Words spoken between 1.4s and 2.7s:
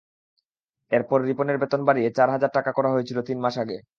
বেতন বাড়িয়ে চার হাজার